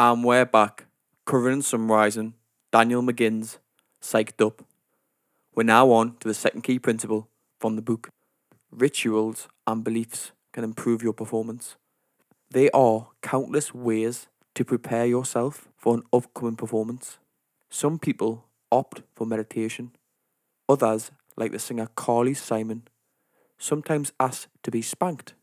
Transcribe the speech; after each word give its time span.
And 0.00 0.22
we're 0.22 0.44
back, 0.44 0.84
covering 1.26 1.60
summarising 1.60 2.34
Daniel 2.70 3.02
McGinn's 3.02 3.58
Psyched 4.00 4.40
Up. 4.46 4.64
We're 5.56 5.64
now 5.64 5.90
on 5.90 6.16
to 6.18 6.28
the 6.28 6.34
second 6.34 6.62
key 6.62 6.78
principle 6.78 7.28
from 7.58 7.74
the 7.74 7.82
book 7.82 8.08
Rituals 8.70 9.48
and 9.66 9.82
beliefs 9.82 10.30
can 10.52 10.62
improve 10.62 11.02
your 11.02 11.14
performance. 11.14 11.74
There 12.48 12.70
are 12.72 13.08
countless 13.22 13.74
ways 13.74 14.28
to 14.54 14.64
prepare 14.64 15.04
yourself 15.04 15.66
for 15.76 15.96
an 15.96 16.04
upcoming 16.12 16.54
performance. 16.54 17.18
Some 17.68 17.98
people 17.98 18.44
opt 18.70 19.02
for 19.16 19.26
meditation, 19.26 19.90
others, 20.68 21.10
like 21.36 21.50
the 21.50 21.58
singer 21.58 21.88
Carly 21.96 22.34
Simon, 22.34 22.86
sometimes 23.58 24.12
ask 24.20 24.46
to 24.62 24.70
be 24.70 24.80
spanked 24.80 25.34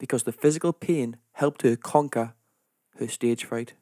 because 0.00 0.24
the 0.24 0.32
physical 0.32 0.72
pain 0.72 1.18
helped 1.34 1.62
her 1.62 1.76
conquer 1.76 2.34
her 2.98 3.08
stage 3.08 3.44
fright. 3.44 3.74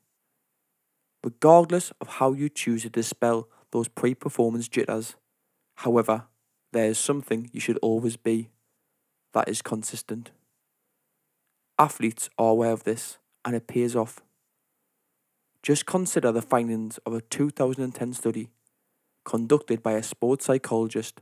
Regardless 1.25 1.93
of 2.01 2.09
how 2.09 2.33
you 2.33 2.49
choose 2.49 2.83
to 2.83 2.91
dispel 2.91 3.49
those 3.73 3.89
pre 3.89 4.15
performance 4.15 4.69
jitters, 4.69 5.17
however, 5.77 6.25
there 6.73 6.87
is 6.87 6.99
something 6.99 7.51
you 7.53 7.61
should 7.61 7.79
always 7.79 8.17
be 8.17 8.51
that 9.33 9.49
is 9.49 9.63
consistent. 9.63 10.31
Athletes 11.79 12.31
are 12.39 12.51
aware 12.51 12.73
of 12.73 12.85
this 12.85 13.19
and 13.45 13.55
it 13.55 13.67
pays 13.67 13.95
off. 13.95 14.21
Just 15.63 15.85
consider 15.85 16.33
the 16.33 16.43
findings 16.43 16.99
of 16.99 17.13
a 17.13 17.21
2010 17.21 18.13
study 18.13 18.51
conducted 19.25 19.83
by 19.83 19.93
a 19.93 20.03
sports 20.03 20.47
psychologist, 20.47 21.21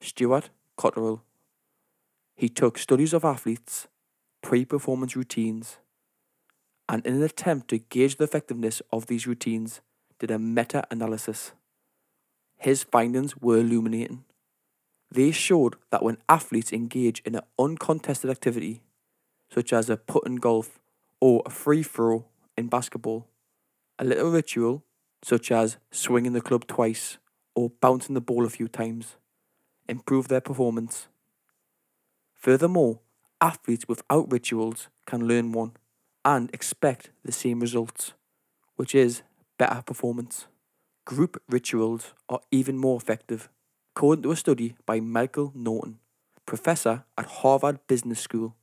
Stuart 0.00 0.50
Cotterill. 0.78 1.20
He 2.36 2.48
took 2.48 2.78
studies 2.78 3.12
of 3.12 3.24
athletes' 3.24 3.88
pre 4.42 4.64
performance 4.64 5.16
routines 5.16 5.78
and, 6.90 7.06
in 7.06 7.14
an 7.14 7.22
attempt 7.22 7.68
to 7.68 7.78
gauge 7.78 8.16
the 8.16 8.24
effectiveness 8.24 8.82
of 8.92 9.06
these 9.06 9.24
routines, 9.24 9.80
did 10.18 10.28
a 10.28 10.40
meta 10.40 10.84
analysis. 10.90 11.52
His 12.58 12.82
findings 12.82 13.36
were 13.36 13.58
illuminating. 13.58 14.24
They 15.08 15.30
showed 15.30 15.76
that 15.92 16.02
when 16.02 16.18
athletes 16.28 16.72
engage 16.72 17.20
in 17.20 17.36
an 17.36 17.42
uncontested 17.60 18.28
activity, 18.28 18.82
such 19.48 19.72
as 19.72 19.88
a 19.88 19.96
putt 19.96 20.24
in 20.26 20.36
golf 20.36 20.80
or 21.20 21.44
a 21.46 21.50
free 21.50 21.84
throw 21.84 22.24
in 22.56 22.66
basketball, 22.66 23.28
a 23.96 24.04
little 24.04 24.32
ritual, 24.32 24.82
such 25.22 25.52
as 25.52 25.76
swinging 25.92 26.32
the 26.32 26.40
club 26.40 26.66
twice 26.66 27.18
or 27.54 27.70
bouncing 27.80 28.14
the 28.14 28.20
ball 28.20 28.44
a 28.44 28.50
few 28.50 28.66
times, 28.66 29.14
improve 29.88 30.26
their 30.26 30.40
performance. 30.40 31.06
Furthermore, 32.34 32.98
athletes 33.40 33.86
without 33.86 34.32
rituals 34.32 34.88
can 35.06 35.28
learn 35.28 35.52
one 35.52 35.72
and 36.24 36.50
expect 36.52 37.10
the 37.24 37.32
same 37.32 37.60
results, 37.60 38.12
which 38.76 38.94
is 38.94 39.22
better 39.58 39.82
performance. 39.82 40.46
Group 41.04 41.42
rituals 41.48 42.12
are 42.28 42.40
even 42.50 42.76
more 42.76 42.96
effective 42.96 43.48
according 43.96 44.22
to 44.22 44.30
a 44.30 44.36
study 44.36 44.76
by 44.86 45.00
Michael 45.00 45.52
Norton, 45.54 45.98
professor 46.46 47.04
at 47.18 47.26
Harvard 47.26 47.80
Business 47.86 48.20
School. 48.20 48.54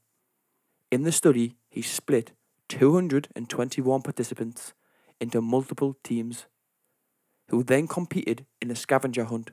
In 0.89 1.03
the 1.03 1.11
study, 1.11 1.55
he 1.69 1.81
split 1.81 2.31
221 2.69 4.01
participants 4.01 4.73
into 5.19 5.41
multiple 5.41 5.97
teams, 6.03 6.45
who 7.49 7.63
then 7.63 7.87
competed 7.87 8.45
in 8.61 8.71
a 8.71 8.75
scavenger 8.75 9.25
hunt. 9.25 9.51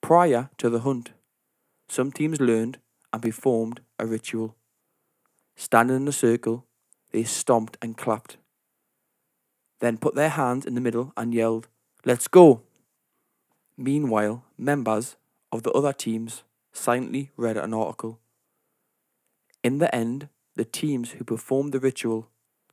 Prior 0.00 0.50
to 0.58 0.68
the 0.68 0.80
hunt, 0.80 1.12
some 1.88 2.10
teams 2.10 2.40
learned 2.40 2.78
and 3.12 3.22
performed 3.22 3.80
a 3.98 4.06
ritual. 4.06 4.56
Standing 5.56 5.96
in 5.96 6.08
a 6.08 6.12
circle, 6.12 6.66
they 7.14 7.22
stomped 7.22 7.78
and 7.80 7.96
clapped, 7.96 8.38
then 9.78 9.96
put 9.98 10.16
their 10.16 10.30
hands 10.30 10.66
in 10.66 10.74
the 10.74 10.80
middle 10.80 11.12
and 11.16 11.32
yelled, 11.32 11.68
Let's 12.04 12.26
go! 12.26 12.62
Meanwhile, 13.76 14.42
members 14.58 15.14
of 15.52 15.62
the 15.62 15.70
other 15.70 15.92
teams 15.92 16.42
silently 16.72 17.30
read 17.36 17.56
an 17.56 17.72
article. 17.72 18.18
In 19.62 19.78
the 19.78 19.94
end, 19.94 20.28
the 20.56 20.64
teams 20.64 21.12
who 21.12 21.22
performed 21.22 21.70
the 21.70 21.78
ritual 21.78 22.30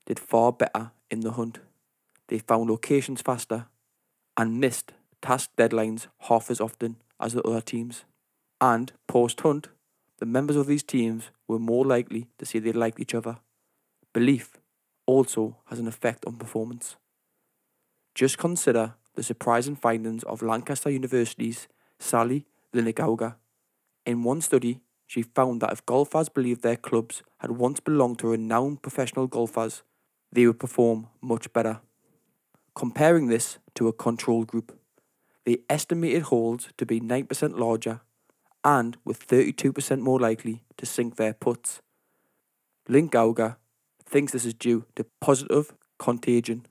did 0.07 0.17
far 0.17 0.51
better 0.51 0.89
in 1.11 1.19
the 1.19 1.33
hunt. 1.33 1.59
They 2.27 2.39
found 2.39 2.67
locations 2.67 3.21
faster 3.21 3.67
and 4.35 4.59
missed 4.59 4.91
task 5.21 5.51
deadlines 5.55 6.07
half 6.21 6.49
as 6.49 6.59
often 6.59 6.95
as 7.19 7.33
the 7.33 7.43
other 7.43 7.61
teams. 7.61 8.05
And 8.59 8.91
post 9.07 9.41
hunt, 9.41 9.67
the 10.17 10.25
members 10.25 10.55
of 10.55 10.65
these 10.65 10.81
teams 10.81 11.29
were 11.47 11.59
more 11.59 11.85
likely 11.85 12.25
to 12.39 12.45
say 12.47 12.57
they 12.57 12.71
liked 12.71 12.99
each 12.99 13.13
other. 13.13 13.37
Belief 14.13 14.57
also 15.05 15.57
has 15.67 15.79
an 15.79 15.87
effect 15.87 16.25
on 16.25 16.35
performance. 16.35 16.97
Just 18.13 18.37
consider 18.37 18.95
the 19.15 19.23
surprising 19.23 19.75
findings 19.75 20.23
of 20.23 20.41
Lancaster 20.41 20.89
University's 20.89 21.67
Sally 21.97 22.45
Linkenauger. 22.73 23.35
In 24.05 24.23
one 24.23 24.41
study, 24.41 24.81
she 25.07 25.21
found 25.21 25.61
that 25.61 25.71
if 25.71 25.85
golfers 25.85 26.29
believed 26.29 26.61
their 26.61 26.75
clubs 26.75 27.23
had 27.39 27.51
once 27.51 27.79
belonged 27.79 28.19
to 28.19 28.27
renowned 28.27 28.81
professional 28.81 29.27
golfers, 29.27 29.83
they 30.31 30.45
would 30.45 30.59
perform 30.59 31.07
much 31.21 31.51
better. 31.53 31.79
Comparing 32.75 33.27
this 33.27 33.59
to 33.75 33.87
a 33.87 33.93
control 33.93 34.43
group, 34.43 34.77
they 35.45 35.59
estimated 35.69 36.23
holes 36.23 36.69
to 36.77 36.85
be 36.85 36.99
9% 36.99 37.57
larger 37.57 38.01
and 38.63 38.97
were 39.03 39.13
32% 39.13 39.99
more 39.99 40.19
likely 40.19 40.63
to 40.77 40.85
sink 40.85 41.15
their 41.15 41.33
putts. 41.33 41.81
Linkenauger 42.89 43.55
thinks 44.11 44.33
this 44.33 44.45
is 44.45 44.53
due 44.53 44.85
to 44.95 45.05
positive 45.21 45.73
contagion, 45.97 46.65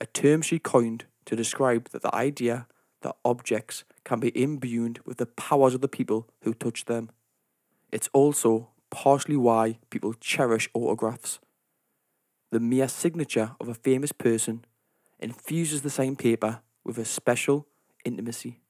a 0.00 0.06
term 0.06 0.40
she 0.40 0.58
coined 0.58 1.04
to 1.26 1.34
describe 1.36 1.90
that 1.90 2.02
the 2.02 2.14
idea 2.14 2.66
that 3.02 3.16
objects 3.24 3.84
can 4.04 4.20
be 4.20 4.28
imbued 4.40 5.00
with 5.04 5.18
the 5.18 5.26
powers 5.26 5.74
of 5.74 5.80
the 5.80 5.88
people 5.88 6.28
who 6.42 6.54
touch 6.54 6.84
them. 6.84 7.10
It's 7.90 8.08
also 8.12 8.68
partially 8.90 9.36
why 9.36 9.78
people 9.90 10.14
cherish 10.14 10.68
autographs. 10.72 11.40
The 12.50 12.60
mere 12.60 12.88
signature 12.88 13.52
of 13.60 13.68
a 13.68 13.74
famous 13.74 14.12
person 14.12 14.64
infuses 15.18 15.82
the 15.82 15.90
same 15.90 16.16
paper 16.16 16.60
with 16.84 16.98
a 16.98 17.04
special 17.04 17.66
intimacy. 18.04 18.60